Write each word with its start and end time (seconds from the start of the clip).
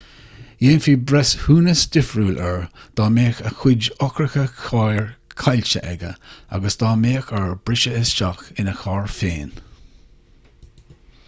dhéanfaí 0.61 0.93
breithiúnas 1.09 1.83
difriúil 1.95 2.39
air 2.45 2.57
dá 2.99 3.09
mbeadh 3.17 3.41
a 3.49 3.51
chuid 3.59 3.89
eochracha 4.07 4.45
cairr 4.63 5.05
caillte 5.43 5.83
aige 5.93 6.11
agus 6.59 6.81
dá 6.85 6.95
mbeadh 7.05 7.31
air 7.43 7.55
briseadh 7.69 8.01
isteach 8.03 8.49
ina 8.65 8.77
charr 8.83 9.15
féin 9.21 9.55